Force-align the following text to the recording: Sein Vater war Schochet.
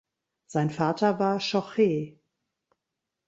Sein 0.47 0.71
Vater 0.71 1.19
war 1.19 1.39
Schochet. 1.39 2.19